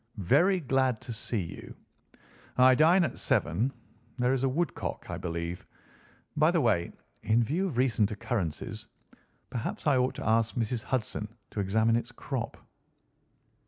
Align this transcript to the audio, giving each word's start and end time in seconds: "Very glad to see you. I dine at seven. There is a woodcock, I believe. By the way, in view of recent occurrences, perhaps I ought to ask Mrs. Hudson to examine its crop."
"Very 0.17 0.59
glad 0.59 0.99
to 1.01 1.13
see 1.13 1.43
you. 1.43 1.75
I 2.57 2.73
dine 2.73 3.03
at 3.03 3.19
seven. 3.19 3.71
There 4.17 4.33
is 4.33 4.43
a 4.43 4.49
woodcock, 4.49 5.05
I 5.11 5.19
believe. 5.19 5.63
By 6.35 6.49
the 6.49 6.59
way, 6.59 6.91
in 7.21 7.43
view 7.43 7.67
of 7.67 7.77
recent 7.77 8.09
occurrences, 8.09 8.87
perhaps 9.51 9.85
I 9.85 9.97
ought 9.97 10.15
to 10.15 10.27
ask 10.27 10.55
Mrs. 10.55 10.81
Hudson 10.81 11.27
to 11.51 11.59
examine 11.59 11.95
its 11.97 12.11
crop." 12.11 12.57